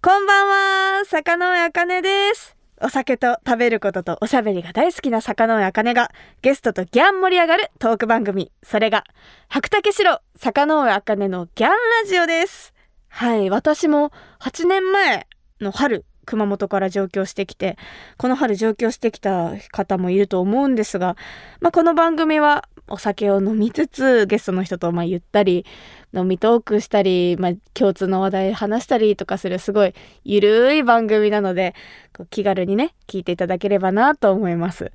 [0.00, 2.56] こんばんは、坂上茜です。
[2.80, 8.52] お酒と食べることとおしゃべりが大好きな坂上茜がゲストとギャン盛り上がるトーク番組。
[8.62, 9.02] それが、
[9.48, 11.76] 白竹城坂上茜のギャンラ
[12.08, 12.72] ジオです。
[13.08, 15.26] はい、私も8年前
[15.60, 17.76] の春、熊本から上京してきて、
[18.18, 21.16] この春上京してきた方もいると思うんですが、
[21.60, 25.64] まあ、この番組はお酒を飲みつつゲストの人とまあゆったり
[26.12, 29.94] 飲みトークしたり、まあ、共通の話題話したりとかするすごい
[30.24, 31.74] ゆるい番組なので
[32.16, 34.92] こう気軽にね聞いていただければなと思います。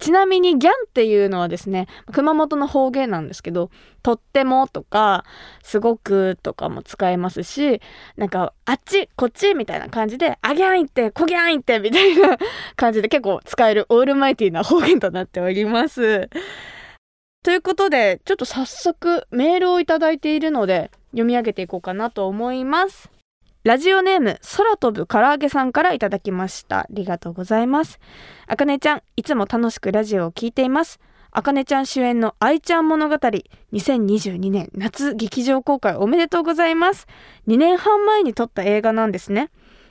[0.00, 3.70] ちなみにギャンっていうのはですね熊本の方言なんですけど
[4.02, 5.24] とってもとか
[5.62, 7.82] すごくとかも使えますし
[8.16, 12.38] なんかあっちこっちみたいな感じであギャン行ってこギャン行ってみたいな
[12.76, 16.30] 感じで結構使えるオールマイティーな方言となっております。
[17.42, 23.10] ということで、ちょっと早速メールをいただいているので、読み上げていこうかなと思います。
[23.64, 26.80] ラジオネーム、空飛ぶ唐揚げさんからいただきました。
[26.80, 27.98] ありがとうございます。
[28.46, 31.00] あかねちゃん、いつも楽しくラジオを聞いています。
[31.30, 37.06] あかねちゃん主演の愛ちゃん物語、2022年夏劇場公開おめでとうございます。
[37.48, 39.48] 2年半前に撮った映画なんですね。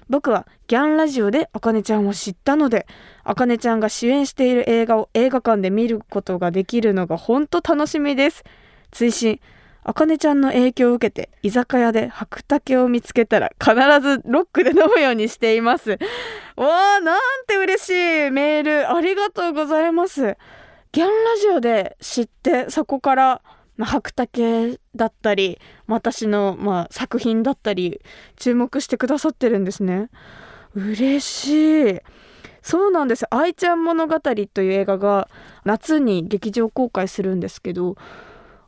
[0.09, 2.87] 僕はギャンラジオであかねちゃんを知ったので、
[3.23, 8.43] あかねちゃんが主演している映画を映画館で見ることができるのが本当楽しみです。
[8.91, 9.39] 追伸
[9.83, 15.91] あかねちゃんの影響を受けて居酒屋で白竹を見つけたら必ずロックで飲むようにしています。
[16.55, 17.89] わあなんて嬉し
[18.27, 20.37] いメールありがとうございます。
[20.91, 23.41] ギャンラジオで知ってそこから
[23.79, 28.01] まあ白竹だったり私の、まあ、作品だったり
[28.35, 30.09] 注目してくださってるんですね。
[30.75, 31.99] 嬉しい。
[32.61, 33.25] そうなんです。
[33.33, 35.29] 愛ちゃん物語という映画が
[35.63, 37.95] 夏に劇場公開するんですけど、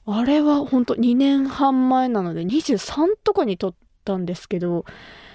[0.06, 3.75] あれは本当2年半前なので23とかに撮っ
[4.06, 4.86] たんですけど、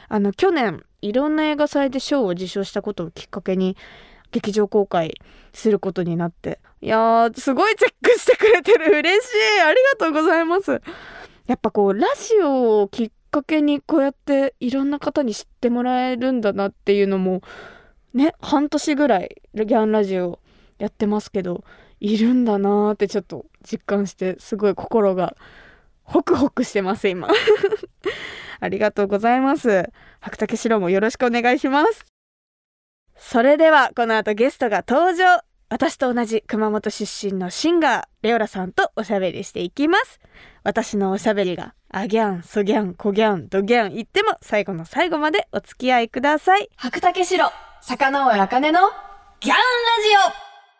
[0.08, 3.76] あの去年いろんな映画祭で賞を受賞したことをきっかけに
[4.36, 5.14] 劇場公開
[5.54, 8.98] することになって、いやーすごいチェックしてくれてる。
[8.98, 9.60] 嬉しい。
[9.62, 10.82] ありがとうございます。
[11.46, 17.40] やっぱこうラジオをきっかけにこうやっていろんな方に知ってもらえるんだなっていうのも
[18.12, 20.40] ね半年ぐらいギャンラジオ
[20.78, 21.64] やってますけど
[22.00, 25.36] いるんだなーってちょっと実感してすごい心が
[26.02, 27.28] ホクホクしてます今。
[28.60, 29.90] ありがとうございます。
[30.20, 32.15] 白竹城もよろしくお願いします。
[33.16, 35.40] それではこの後ゲストが登場。
[35.68, 40.20] 私と同じ熊本出身のシンガーレオラさんとおしゃべりしていきます。
[40.62, 46.68] 私のおしゃべりがアギャン、ソギャン、コギャン、ドギャン言っても最後の最後までお付き合いください。
[46.76, 47.50] 白竹城、
[47.80, 48.80] 坂上茜の
[49.40, 49.66] ギャンラジ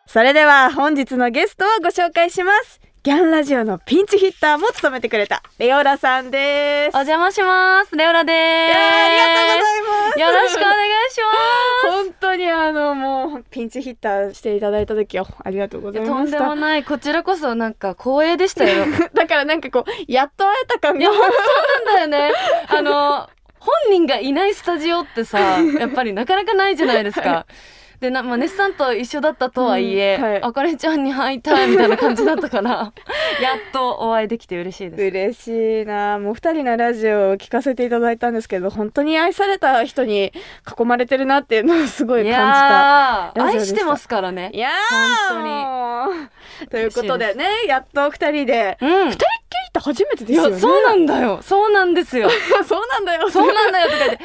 [0.07, 7.95] それでは本日のゲストをご紹介しますギャンラジオのピンチヒッターも務めてくれたレオラさんですオお邪魔します。
[7.95, 8.35] レオラです。
[8.35, 11.21] ありがとうございますよろしくお願いし
[11.89, 16.11] 本当にあのもうピンチヒッターしていただいた時はありがとうございます。
[16.11, 16.83] とんでもない。
[16.83, 18.85] こちらこそなんか光栄でしたよ。
[18.85, 22.35] いだからなんかこうやっと会えた感がや、本当そうなんだよね。
[22.67, 27.45] あの、本人がいないスタジオってさ、やっぱりなかなかないじゃないですか。
[27.99, 32.93] でな、まあ、ネスさんと一緒だったとはいえ、うんはいあかねちゃんに会いたいみたいな感じだったから、
[33.41, 35.03] やっとお会いできて嬉しいです。
[35.03, 40.31] 嬉しいなもう二人のラジオを聞かせていただいたんですけど本当に愛された人に
[40.79, 44.59] 囲まれてるなっていうのをすごい感じた愛してますからねい。
[44.59, 44.69] や
[45.29, 48.89] 本当に ということでねやっと二人でうん。
[48.89, 50.55] 二人っきりって初めてでいすよね。
[50.55, 51.39] や、そうなんだよ。
[51.41, 52.29] そうなんですよ。
[52.67, 53.29] そうなんだよ。
[53.29, 54.23] そうなんだよとか言って、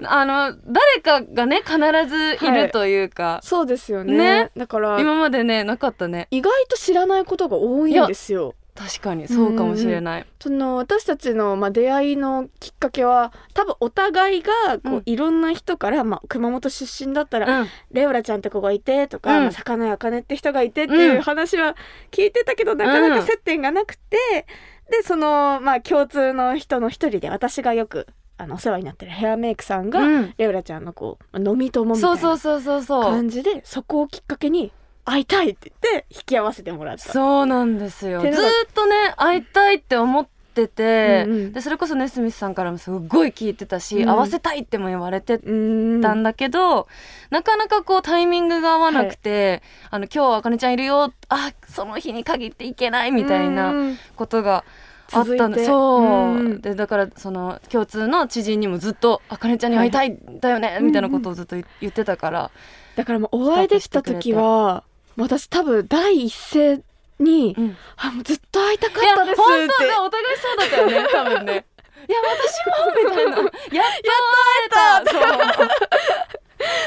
[0.06, 1.76] あの、誰かがね、必
[2.08, 4.16] ずいるというか、そうですよね。
[4.16, 4.50] ね。
[4.56, 6.28] だから今までね、なかったね。
[6.30, 8.54] 意外と知らないことが多いんですよ。
[8.80, 10.26] 確かに、そうかもしれない。
[10.40, 15.02] その私たちの、まあ、出会いのきっかけは多分お互いがこう、うん。
[15.04, 17.68] いろんな人から、まあ、熊本出身だったら、うん。
[17.92, 19.42] レオラちゃんって子がいてとか、うん。
[19.44, 21.76] まあ、魚やかねって人がいてっていう話は
[22.10, 24.46] 聞いてたけど、なかなか接点がなくて
[24.90, 28.06] でその、まあ、共通の人の一人で私がよく
[28.36, 33.12] あのお世話になってるヘアメイクさんが、うんレオラちゃんのこうまあ飲み友みたいなそうそうそうそうそう。
[33.12, 34.72] 感じでそこをきっかけに
[35.04, 37.12] 会いたいって言って引き合わせてもらった。
[37.12, 38.20] そうなんですよ。
[38.20, 38.32] ずっ
[38.74, 41.52] とね、会いたいって思ってて、うんうん。
[41.52, 44.08] で、それこそネスミスさんからもすごい聞いてたし、うん。
[44.08, 46.88] 会わせたいっても言われてたんだけど、
[47.30, 53.98] なかなかこうタイミングが合わなくて、あの今日あかねちゃんいるよあその日に限っていけないみたいなうん。
[54.16, 54.64] ことが
[55.12, 56.60] あったんそう、うん。
[56.60, 62.50] でだからその共通の知人にもずっと「あかねちゃんに会いたいんだよね」みたいなことをずっと言言ってたから、
[62.96, 64.84] だからもうお会いできた時は
[65.16, 66.80] 私多分第一声
[67.20, 71.64] にうん「あもうずっと会いたかったです」本当ってねお互いそうだったよね多分ね。
[72.08, 73.36] いや私もみたいな。
[73.36, 75.10] やっと会えた。
[75.10, 75.68] そう。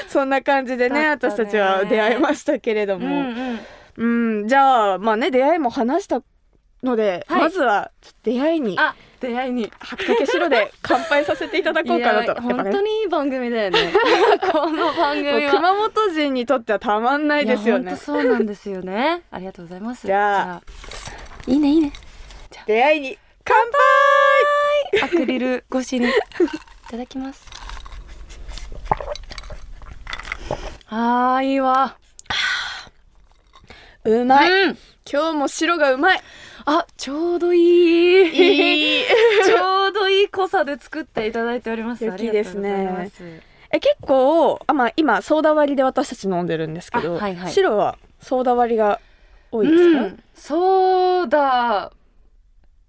[0.07, 3.07] そんな感じでね私たちは出会いましたけれどうんも、
[3.97, 4.39] うん。
[4.41, 6.21] うん、じゃあまあね出会いも話した
[6.83, 7.41] ので、はい。
[7.43, 7.91] まずは
[8.23, 12.41] 出会いにあ出会いに白竹城で乾杯させていただこうかなと。
[12.41, 13.93] 本当にいい番組だよね。
[14.51, 17.95] この番組熊本人にとってはたまんないですよね。
[17.95, 19.21] そうなんですよね。
[19.31, 20.05] ありがとうございます。
[20.05, 20.43] じゃあ。
[20.43, 20.61] じゃあ。
[21.47, 21.93] いいねいいね。
[22.67, 23.17] 出会いに。
[23.45, 23.55] 乾
[24.99, 25.03] 杯！
[25.03, 26.07] アクリル越しに。
[26.07, 26.11] い
[26.89, 27.45] ただきます。
[30.89, 31.95] あーいいわ。
[34.03, 34.77] うまい、うん。
[35.09, 36.21] 今日も白がうまい。
[36.65, 38.32] あちょうどいい
[40.43, 42.05] 濃さで作っていただいております。
[42.05, 42.71] 良きですね。
[42.71, 43.23] ありがとうございます。
[43.71, 47.51] え結構あまあ今ソーダ割りで私たち飲んでるんですけど、あはいはい。
[47.51, 48.99] 白はソーダ割りが
[49.51, 51.91] 多いですか、うん、そうだ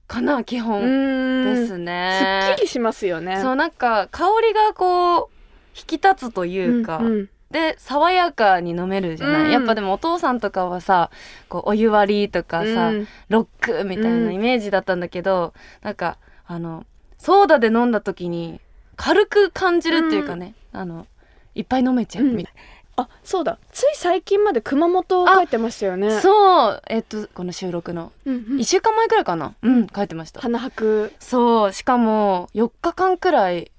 [0.06, 2.46] かな基う本ーんですね。
[2.48, 3.40] すっきりしますよね。
[3.40, 5.28] そうなんか香りがこう
[5.76, 7.28] 引き立つというか、んん。
[7.50, 9.50] で爽やかに飲めるじゃない、うん。
[9.52, 11.10] やっぱでもお父さんとかはさ
[11.48, 13.08] こうお湯割りとかさ、うん。
[13.28, 16.84] ロックみたいなイメージだったんだけど、なんかあの
[17.25, 18.61] ソーダで飲んだ時に
[18.97, 21.06] 軽く感じるっていうかね、あの
[21.55, 22.55] いっぱい飲めちゃうみたい
[22.97, 23.59] あそうだ。
[23.73, 26.09] つい最近まで熊本帰ってましたよね。
[26.09, 26.82] な、そう。
[26.87, 28.12] えっとこの収録の。
[28.26, 28.43] うんうん。
[28.59, 29.55] 1週間前くらいかな。
[29.62, 30.41] うん帰ってました。
[30.43, 31.73] 花博そう。
[31.73, 33.73] しかも4日間くらい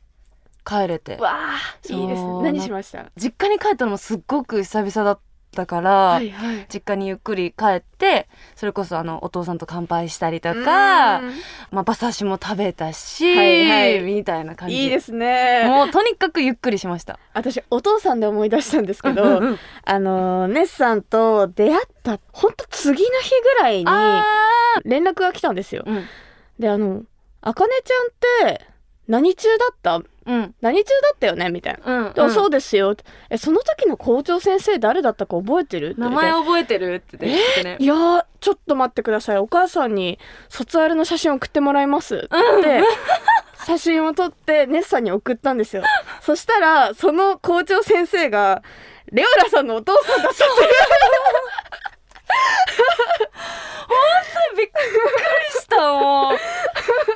[0.66, 1.16] 帰れて。
[1.18, 1.58] わあ
[1.88, 2.42] いいですね。
[2.42, 3.06] 何しました？
[3.16, 5.20] 実家に帰ったのもすっごく久々だっ
[5.56, 6.68] たから、はいはい。
[6.72, 10.64] 実家にゆっくり帰ってそれこそあのお父さんと乾杯したりとか、うん。
[11.72, 14.00] まあ、馬刺しも食べたし、はいはい。
[14.02, 14.84] みたいな感じ。
[14.84, 15.64] いいですね。
[15.68, 17.18] もうとにかくゆっくりしました。
[17.34, 19.60] 私お父さんで思い出したんですけうんどうん。
[19.86, 24.24] あのネッさんと出会ったほんと次の日ぐらいにあ
[24.84, 25.84] 連絡が来たんですよ。
[25.88, 26.06] ーうん。
[26.60, 27.04] であの
[27.42, 28.66] 「あかねちゃんって
[29.08, 30.02] 何中だった？
[30.26, 30.56] うん。
[30.62, 32.14] 何中だったよね?」みたいな。
[32.14, 32.96] うん、そううですよ。
[33.30, 35.96] えその時の校長先生誰だったか覚えてる？
[35.98, 37.78] 名前覚えてるって言ってね。
[37.80, 39.38] いやーちょっと待ってください。
[39.38, 40.20] お母さんに
[40.50, 42.28] 卒アルの写真送ってもらいますって
[43.66, 45.84] 写真を撮ってネッさんに送ったんですよ。
[46.22, 48.62] そしたらその校長先生が
[49.12, 50.64] レオラさんのお父さんだったって
[54.56, 56.38] びっくりしたもう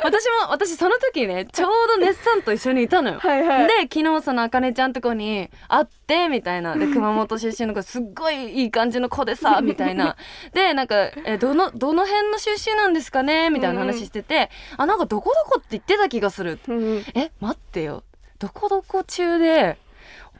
[0.03, 3.19] 私も私その時ね ちょうどネッサンと一緒にいたのよ。
[3.19, 3.67] はいはい。
[3.67, 6.75] で昨日そのあかねちゃんとこに会ってみたいな。
[6.75, 10.15] で熊本出身の子すっごいいい感じの子でさ みたいな。
[10.53, 13.49] でなんかえどのどの辺の出身なんですかね？
[13.49, 16.59] みたいな話してて、あなんかどこどこって言ってた気がする。
[16.67, 17.05] うん。
[17.15, 18.03] え待ってよ。
[18.39, 19.77] どこどこ中で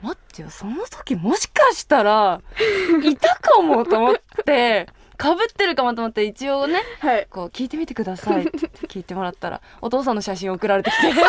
[0.02, 0.50] 待ってよ。
[0.50, 2.42] その時もしかしたら
[3.04, 4.16] いたかもと思っ
[4.46, 4.88] て
[5.20, 7.28] かぶってるかもと思って一応ねはい。
[7.30, 8.58] こう聞いてみてくださいって
[8.88, 11.08] 聞いてもらったらお父さんの写真送られてきて。
[11.12, 11.28] お父さ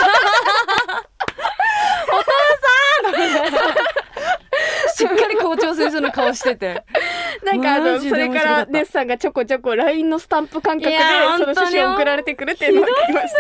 [3.11, 3.15] ん！
[4.97, 6.85] しっかり校長先生の顔してて。
[7.43, 10.99] なんかあのそれからネッさんがちょこちょこ LINE のスタンプ感覚で
[11.39, 13.39] その写真を送られてくるっていうのを聞きました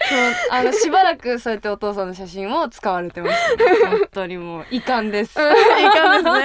[0.00, 0.18] そう
[0.50, 6.44] あのしばらくそうやってお父さんの写真を使われてました、 本当にもう遺憾です、うんいい感じですね。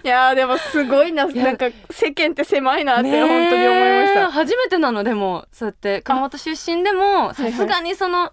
[0.02, 1.24] いやーでもすごいな。
[1.24, 4.30] やなんか世間って狭いなって本当に思いました。
[4.30, 7.34] 初めてなのでもそうやって熊本出身でもいはい。
[7.34, 8.32] さすがにその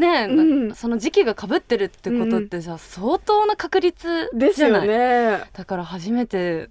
[0.00, 0.74] ねえ、うん。
[0.74, 4.88] その時期がかぶってるってことってさ、相当な確率ですよじゃない？
[4.88, 5.42] ね。
[5.52, 6.68] だから初めて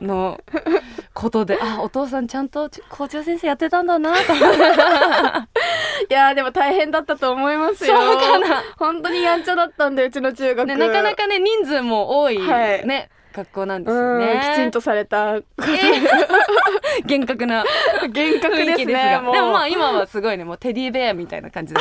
[0.00, 0.38] の
[1.14, 4.18] ことであお父さんちゃんと校長先生やってたんだなと。
[4.34, 7.96] いやーでも大変だったと思いますよ。
[7.96, 8.62] そうかな。
[8.78, 12.86] 本当にやんちゃだったんでうちの中学、ねなかなかね人数も多い、はい。
[12.86, 15.40] ね学校なんですうんよねきちんとされた
[17.06, 17.64] 厳格な
[18.12, 21.80] 厳格です雰囲気ですねでもまあ今はすごいねもうテディベアみたいな感じで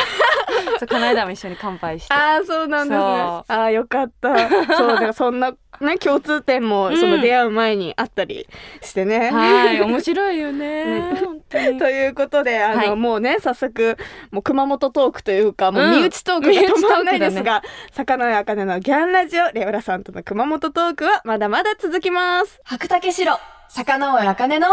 [0.79, 2.13] そうこの間も一緒に乾杯して。
[2.13, 3.03] ああそうなんですね。
[3.03, 4.36] ああよかった。
[4.77, 6.98] そうだからそんなね共通点もうん。
[6.98, 8.48] その出会う前にあったり
[8.82, 11.77] してね、はい 面白いよね、本当に。
[11.79, 12.96] ということであの、はい。
[12.96, 13.98] もうね早速
[14.32, 22.60] もう熊本トークというかもううん身内トークが止まらないです身が、坂上茜のギャンラジオレオラさんとの熊本トークはまだまだ続きます。
[22.63, 23.38] 白竹城
[23.70, 24.67] 坂上茜の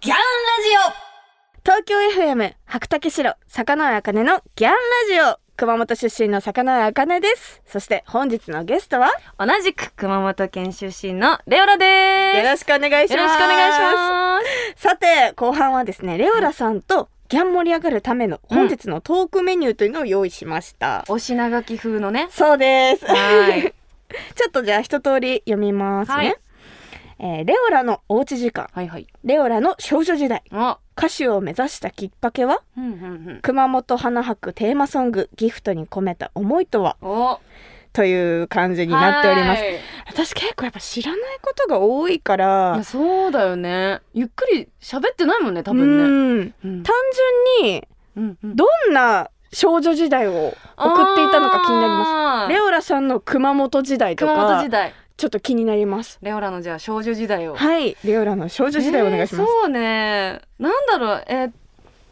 [0.00, 1.05] ギャンラ
[1.66, 4.76] 東京 FM 白竹城坂上茜のギャンラ
[5.08, 5.40] ジオ。
[5.56, 7.60] 熊本出身の坂上茜です。
[7.66, 12.38] そして本日のゲストは同じく熊本県出身のレオラです。
[12.38, 13.20] よろしくお願いします。
[13.20, 14.38] よろしくお願いしま
[14.76, 14.80] す。
[14.80, 22.28] さて後半はですねレオラさんとギャン盛り上がるための本日のトークメニューというのを用意しました、お品書き風のね。
[22.30, 23.04] そうです。
[23.06, 23.74] はい。
[24.36, 26.16] ちょっとじゃあ一通り読みますね。
[26.16, 26.36] はい
[27.18, 28.68] えーレオラのおうち時間。
[28.72, 29.06] はいはい。
[29.24, 30.42] レオラの少女時代。
[30.50, 30.78] あ。
[30.98, 32.62] 歌手を目指したきっかけは？
[32.76, 32.94] うんうんう
[33.34, 33.40] ん。
[33.42, 36.96] 熊本花博テーマソングギフトに込めた思いとは？
[37.02, 37.38] お。
[37.92, 39.62] という感じになっております。
[39.62, 39.78] はい。
[40.08, 42.84] 私結構やっぱ知らないことが多いから。
[42.84, 44.00] そうだよね。
[44.12, 46.44] ゆっくり喋ってないもんね多分ね。
[46.44, 46.82] ねうん。
[46.82, 46.94] 単
[47.62, 48.56] 純にうんうん。
[48.56, 50.32] どんな少女時代を
[50.76, 52.52] 送っていたのか気になります。
[52.52, 54.62] レオラさんの熊本時代とか。
[54.62, 56.18] 時代ちょっと気になります。
[56.20, 57.54] レオラのじゃあ少女時代を。
[57.54, 57.96] はい。
[58.04, 60.40] レオラの少女時代お願いします、えーそうね。
[60.58, 61.24] なんだろう。
[61.26, 61.52] えー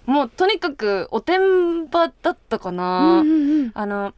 [0.07, 3.71] もうとにかくおてんばだったかな、うんうんうん。
[3.73, 4.13] あの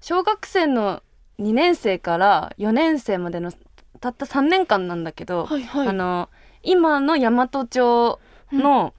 [0.00, 1.02] 小学生の
[1.40, 3.52] 2年生から4年生までの
[4.00, 5.88] たった3年間なんだけど、はいはい。
[5.88, 6.28] あの
[6.62, 8.20] 今の大和町
[8.52, 8.94] の、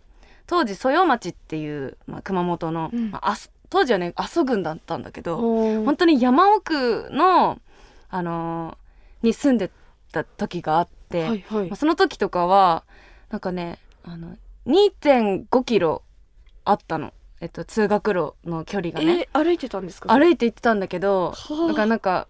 [0.47, 3.11] 当時曽用町っていう、まあ、熊本の、うん。
[3.11, 3.35] まあ
[3.69, 7.59] 当時はね阿蘇郡だったんだけど、ほ本当に山奥の、
[8.09, 8.82] あのー
[9.23, 9.71] に住んで
[10.11, 11.67] た時があって、はいはい。
[11.69, 12.83] まあその時とかは
[13.29, 14.35] なんかねあの
[14.67, 16.03] 2.5キロ
[16.65, 20.13] あったの、えっと、通学路の距離がね、えー歩いてたんですか？
[20.13, 21.67] 歩いて行ってたんだけどはあ。
[21.69, 22.27] だからなんか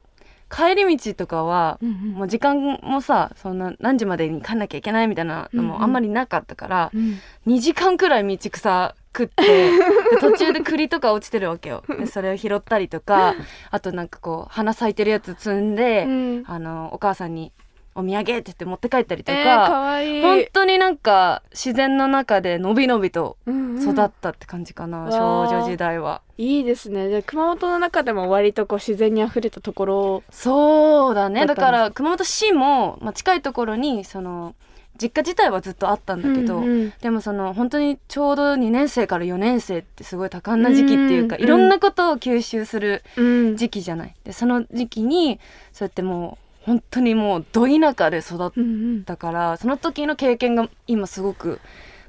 [0.52, 1.96] 帰り道とかはうんうん。
[2.14, 5.68] もう時間もさそんな何時までに帰んなきゃいけないみたいなのうんうん。
[5.68, 7.20] もあんまりなかったから、うん。
[7.48, 9.78] 2時間くらい道草食ってで
[10.20, 11.84] 途中で栗とか落ちてるわけよ。
[12.00, 13.36] でそれを拾ったりとか
[13.70, 16.44] あとなんかこう花咲いてるやつ摘んで、うん。
[16.48, 17.52] あのお母さんに
[17.96, 20.22] 「お土産」って言って持って帰ったりとえー、か、いい。
[20.22, 23.82] 本当になんか自然の中でのびのびとうんうん。
[23.84, 25.12] 育ったって感じかな、わー。
[25.12, 26.22] 少女時代は。
[26.38, 27.10] いいですね。
[27.10, 31.46] で熊本の中でも割とこう自然にあふれたところそうだね。
[31.46, 34.56] だから熊本市も、まあ、近いところにその
[35.02, 36.94] 実家自体はずっとあったんだけど、うんうん。
[37.02, 43.58] でもその本当にちょうど2年生から4年生ってすごい多感な時期っていうか、うんいろんなことを吸収するうん。
[43.58, 44.16] 時期じゃない。
[44.24, 45.40] でその時期に
[45.72, 48.68] そうやってもう本当にもうど田舎で育っうんう
[49.00, 49.04] ん。
[49.04, 51.60] たからその時の経験が今すごく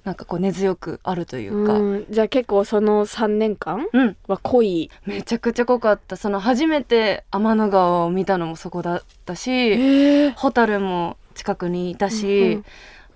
[0.04, 2.06] なんかこう根強くあるというか、うん。
[2.10, 4.90] じゃあ結構その3年間うん、は濃い？
[5.06, 6.16] めちゃくちゃ濃かった。
[6.16, 12.64] その初めて天の川を見たのもそこだったしえホタルも近くにいたし、うんうん。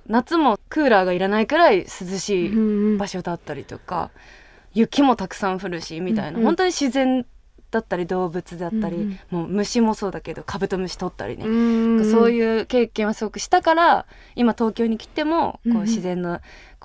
[0.08, 1.87] 夏もクーラーがいらないくらい涼
[2.18, 4.10] しいうん場所だったりとか、
[4.75, 6.44] 雪もたくさん降るしみたいな、うんうん。
[6.44, 7.25] 本当に自然
[7.70, 9.38] だったり動物だったり、うんうん。
[9.40, 16.40] もう虫もそうだけどカブトムシ取ったりね、うんそういう経験はすごくしたから今東京に来てもうんうこうん自然の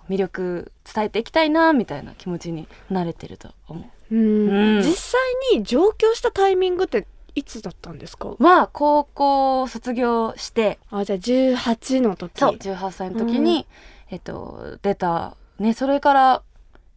[0.09, 4.19] 魅力伝えていきたいなみたいな気持ちになれてると思うん。
[4.19, 4.81] うん。
[4.81, 5.21] 実際
[5.53, 8.29] に上京したタイミングっていつだったんですか？
[8.29, 8.43] う。
[8.43, 10.79] は高校を卒業して。
[10.89, 12.39] あじゃあ18の時。
[12.39, 13.65] そう18歳の時に、
[14.09, 15.35] えっと、出た。
[15.59, 16.41] ねそれから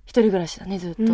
[0.06, 1.02] 一人暮らしだねずっと。
[1.02, 1.10] うん。
[1.10, 1.12] う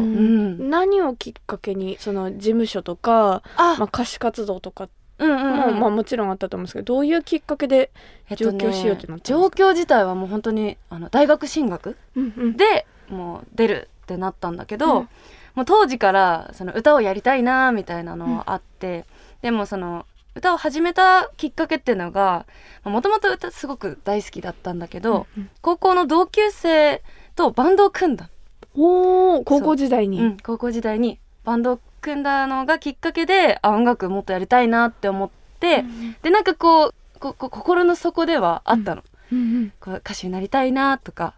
[0.65, 0.71] ん。
[0.71, 4.89] 何をきっかけにその事務所とか、あ、まあ、歌手活動とか
[5.19, 5.75] うんうんうん。
[5.75, 7.91] も、まあ、もちろんあったと思うんですけどどういうきっかけで、
[8.29, 9.39] えっとね上京しようってなったんですか？
[9.39, 12.57] 上京自体はもう本当にあの大学進学うんうん。
[12.57, 15.09] でもう出るってなったんだけど、うん
[15.55, 19.05] もう当時からその歌をやりたいなみたいなのはあって、
[19.43, 22.47] でもその歌を始めたきっかけっていうのが
[22.85, 27.03] もともと歌すごく大好きだったんだけど、うん高校の同級生
[27.37, 28.31] とバンドを組んだ、
[28.75, 30.25] おー高校時代に、う。
[30.25, 35.31] ん、高校時代にバンドを組んだのがきっかけであ音楽もっとやりたいなって思っ
[35.61, 35.85] て、
[36.23, 39.73] でなんかこうここ心の底ではあったの、うんうん。
[39.81, 41.35] こう歌手になりたいなとか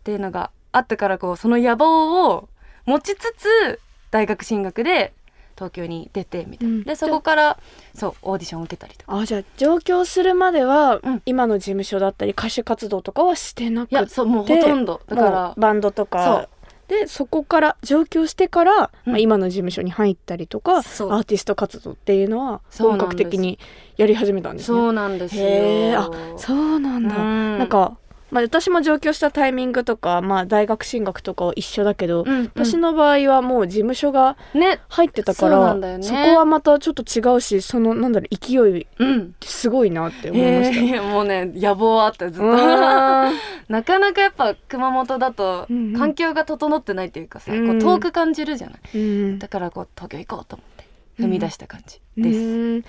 [0.00, 2.48] っていうのがあったからこうその野望を
[2.88, 3.80] 持ちつつ
[4.10, 5.12] 大学進学で
[5.54, 6.82] 東京に出てみたいな、うん。
[6.84, 7.58] でそこから
[7.94, 9.18] そうオーディションを受けたりとか。
[9.18, 11.22] あじゃあ上京するまでは、うん。
[11.26, 15.00] 今の事務所だったり歌手活動とかはしてなくいやそうもうほとんど。
[15.06, 16.48] だかもらうバンドとか。
[16.86, 19.12] でそこから上京してから、うん。
[19.12, 23.58] まあ、今の事務所に入ったりとか、アーティスト活動っていうのは本格的に
[23.98, 24.78] やり始めたんですね。
[24.78, 25.42] そうなんですよ。
[25.42, 25.98] へー。
[25.98, 27.58] あそうなんだ、うん。
[27.58, 27.98] なんか、
[28.30, 32.44] まあ、私も上京したタイミングとか、まあ、大学進学とかは一緒だけど、うんうん。
[32.54, 34.80] 私の場合はもう事務所がね。
[34.88, 36.04] 入ってたからそうなんだよね。
[36.04, 39.34] そこはまたちょっと違うしそのなんだろう勢いうん。
[39.42, 40.78] すごいなって思いました。
[40.78, 42.48] えーもうね野望あったずっと。
[43.68, 45.98] なかなかやっぱ熊本だとうんうん。
[45.98, 48.80] 環境が整ってないっていうかさ、うんこう遠く感じるじゃない。
[48.94, 49.38] うん。
[49.38, 50.84] だからこう東京行こうと思って
[51.22, 52.84] 踏み出した感じです、うん。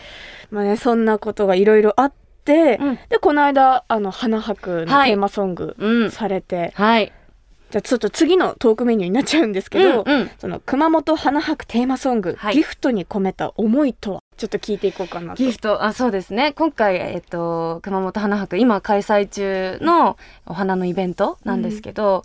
[0.51, 2.99] まあねそんなことがいろいろあって、うん。
[3.09, 5.09] でこの間あの花博のはい。
[5.11, 6.11] テーマソングうん。
[6.11, 7.13] されて、はい。
[7.71, 10.31] じゃあちょっと次のトークメニューになっちゃうんですけど、うんうん。
[10.39, 12.55] その熊本花博テーマソング、はい。
[12.55, 14.23] ギフトに込めた思いとは？
[14.37, 15.43] ちょっと聞いていこうかなと。
[15.43, 15.83] ギフト。
[15.83, 16.53] あそうですね。
[16.53, 22.23] 今回、えっと、熊本花博今開催中のお花のイベントなんですけど、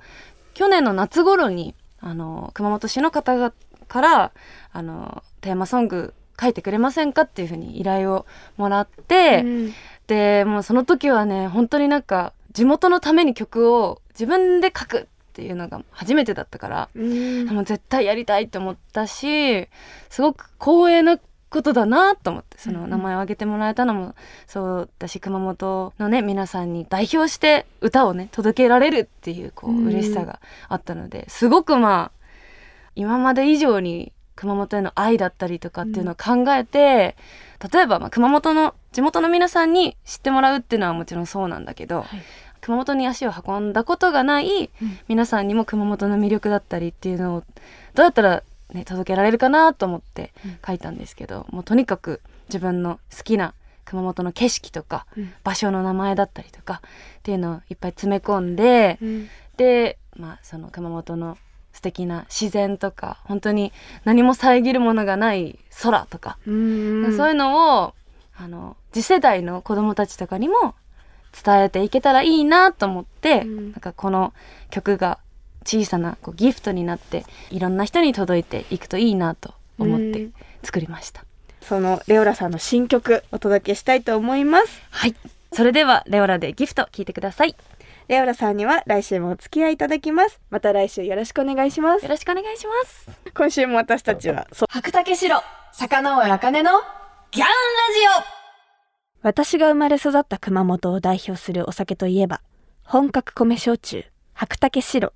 [0.55, 3.53] 去年の夏頃にあの熊本市の方々
[3.87, 4.33] から
[4.73, 8.27] あのテーマソング書いてくれませんかっていうふうに依頼を
[8.57, 9.73] もらって、うん。
[10.07, 17.47] でもうその時はね本当になんか地元のために曲を自分で書くっていうのが初めてだったから、うん。
[17.49, 19.69] もう絶対やりたいって思ったし
[20.11, 21.19] すごく光栄な
[21.55, 24.17] ことだなと思ってその名前を挙げてもらえたのも
[24.49, 32.25] そうだし熊本のね皆さんに代表して歌をね届けられるっていうこう嬉しさがあったのですごくまあ
[32.97, 37.17] 今まで以上に熊本への愛だったりとかっていうのを考えて、
[37.73, 42.23] 例えばまあ熊本の地元の皆さんに知ってもらうっていうのはもちろんそうなんだけど、はい。
[42.61, 44.99] 熊本に足を運んだことがないうん。
[45.09, 47.45] 皆さんにも熊本の魅力だったりっていうのを
[47.95, 50.59] どうやったら、ね、届けられるかなと思ってうん。
[50.67, 55.33] 書いたんですけど、もうとにかく自分の好きな熊本の景色とかうん。
[55.45, 56.81] 場所の名前だったりとか
[57.19, 59.29] っていうのをいっぱい詰め込んで、うん。
[59.59, 61.44] で、まあ、その熊本の素
[61.85, 63.73] 敵な自然とか本当に
[64.05, 67.95] 何も遮るものがない空とか、うんそういうのを
[68.37, 70.75] あの次世代の子供たちとかにも
[71.45, 73.73] 伝えていけたらいいなと思って、うん。
[73.73, 74.33] なんかこの
[74.71, 75.19] 曲が
[75.65, 80.35] 小さなこうギフトになっていろんな人に届いていくといいなと思ってうん。
[80.63, 81.25] 作りました。
[81.61, 84.83] そのレオラさんの新曲お届けしたいと思います。
[84.91, 85.15] はい。
[85.53, 87.51] それではレオラでギフト聞いてください。
[87.51, 87.57] よ
[88.07, 90.39] レオラさんには来週もお付き合いいただきます。
[90.51, 92.07] また来週よろしくお願いします。
[92.07, 93.11] ろしくお願いします。
[93.33, 94.67] 今週も私たちはそう。
[94.71, 95.41] 白竹城、
[95.73, 96.71] 坂上茜の
[97.31, 97.51] ギャンラ
[98.21, 98.25] ジ
[99.23, 102.43] 私が生まれ育った熊本を代表するお酒といえば
[102.85, 105.15] 本格米焼酎白竹白。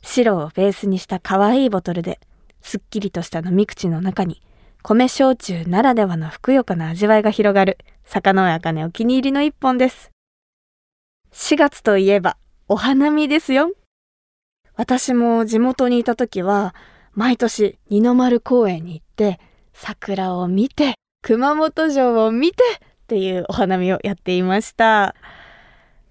[0.00, 2.20] 白をベースにした可愛いボトルで
[2.60, 4.40] すっきりとした飲み口の中に
[4.82, 10.13] 米焼酎ならではのふくよかな味わいが広がる坂上茜お気に入りの一本です
[11.34, 12.36] 4月といえば
[12.68, 13.72] お花見ですよ。
[14.76, 16.76] 私も地元にいた時は
[17.12, 19.40] 毎年二の丸公園に行って
[19.72, 25.16] 桜を見て熊本城を見てっていうお花見をやっていました。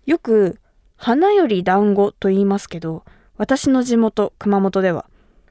[0.06, 0.60] よく
[0.98, 3.06] 花より団子と言いますけど
[3.38, 5.06] 私の地元熊本では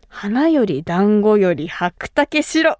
[0.08, 2.78] 花より団子より白竹白。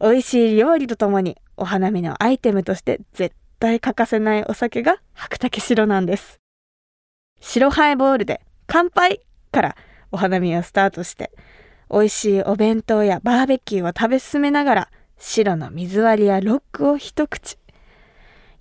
[0.00, 6.40] 美味しい料理とともにお花見のアイテムとして絶対欠かせないお酒が白竹白なんです。
[7.40, 9.20] 白ハイボールで乾杯
[9.52, 9.76] から
[10.10, 11.30] お花見をスタートして
[11.90, 17.58] 美味しいお弁当やバーベキューを食べ進めながら白の水割りやロックを一口。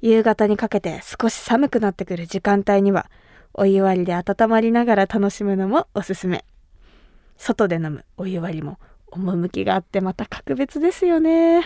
[0.01, 3.09] 夕方にかけて少し寒くなってくる時間帯には
[3.53, 6.43] お湯割りで温まりながら楽しむのもおすすめ。
[7.37, 8.79] 外で飲むお湯割りも
[9.11, 11.63] 趣があってまた格別ですよね。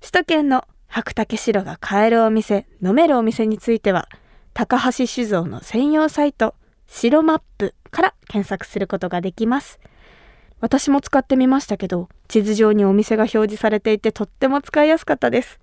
[0.00, 4.10] 首都圏の白竹白が買えるお店飲めるお店については
[4.52, 6.54] 高橋酒造の専用サイト
[6.86, 9.80] 白マップから検索することができます。
[10.60, 15.60] 私も使ってみましたけど地図上にお店が表示されていてとっても使いやすかったです。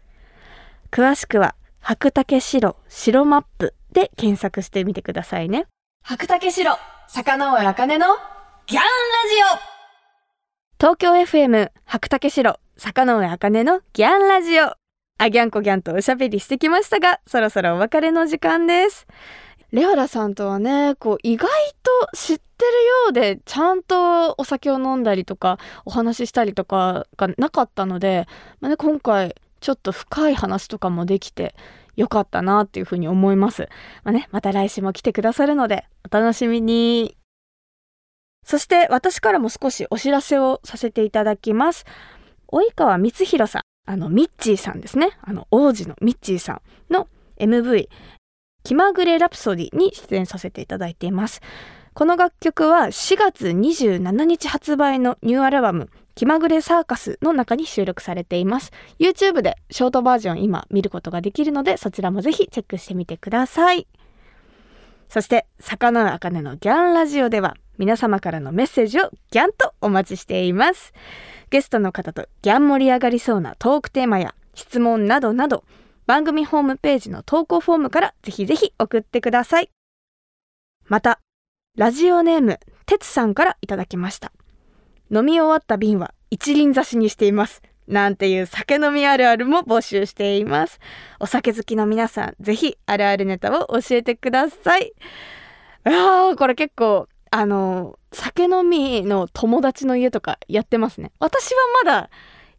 [0.89, 5.68] 詳しくは白竹白白マップで検索してみてくださいね。
[6.06, 6.76] オ白竹城、
[7.08, 8.08] 坂上茜の
[8.65, 8.88] ギャンラ
[9.54, 9.58] ジ
[10.80, 14.74] 東京 FM 白竹城坂上茜のギャンラジオ
[15.20, 19.06] あギャンコギャンとおしゃべりしてきましたがそろそろお別れの時間です
[19.72, 21.50] レオラさんとはねこう意外
[21.84, 28.28] と知ってるようでちゃんとお酒を飲んだりとかお話ししたりとかがなかったので、
[28.62, 31.54] まあね、今回ちょっと深い話とかもできて
[31.98, 33.68] よかったなっていうふうに思います。
[34.04, 37.18] まあね、また来週も来てくださるのでお楽しみに。
[38.46, 41.86] そして私からも少しお知らせをさせていただきます。
[42.52, 45.17] 及川光弘さん、あのミッチーさんですね。
[45.19, 47.08] あの王子のミッチーさんの
[47.39, 47.89] MV
[48.63, 51.41] 気まぐれラプソディに出演させていただいています。
[51.95, 58.71] この楽曲は4月27日発売のニューアルバム気まぐれサーカスの中に収録されています。
[58.99, 63.88] YouTube でショートバージョン今見ることができるのでそちらもぜひチェックしてみてください。
[65.08, 70.94] そして、坂上茜のギャンラジオでは皆様からのメッセージをギャンとお待ちしています。
[71.50, 75.63] ゲストの方とギャン盛り上がりそうなトークテーマや質問などなど
[76.06, 79.70] 番組ホームページの投稿フォームからぜひぜひ送ってください。
[80.88, 81.22] また、
[81.78, 84.34] ラジオネーム、てつさんからいただきました。
[85.10, 87.62] 飲み終わった瓶は一輪挿しにしています。
[87.88, 90.80] なんていう酒飲みあるあるも募集しています。
[91.20, 94.88] お酒好きの皆さん、ぜひあるあるネタを教えてください。
[94.88, 101.12] いやー、これ結構、あの、酒飲みの友達の家とかやってますね。
[101.20, 102.10] 私はまだ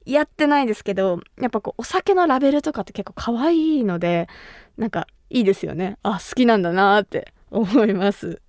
[0.04, 4.28] やってないですけど、やっぱこう、お酒のラベルとかって結構可愛いので、
[4.76, 5.98] なんかいいですよね。
[6.02, 8.40] あ、好きなんだなって 思います。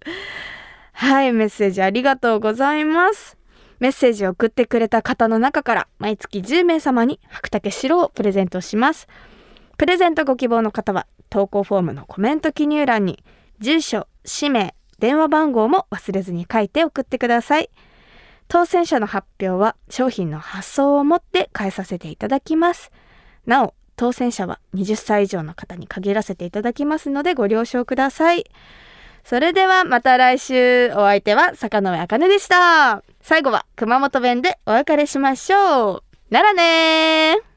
[0.94, 3.38] はい、メッセージありがとうございます。
[3.80, 9.08] メッセージを送ってくれた方の中から毎月10名様に白竹白をプレゼントします。
[9.78, 13.24] プレゼントご希望の方は投稿フォームのコメント記入欄に
[13.60, 17.70] 住所、氏名、電話番号も忘れずに書いて送ってください。
[18.48, 22.92] 当選者の発表は商品の発送をもって返させていただきます。
[23.46, 28.46] なお、当選者は20歳以上の方に限らせていただきますのでご了承ください。
[29.24, 33.04] それではまた来週お相手は坂上茜でした。
[33.22, 36.04] 最後は熊本弁でお別れしましょう。
[36.30, 37.51] ならね